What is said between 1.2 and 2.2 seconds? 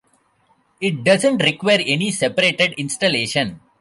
require any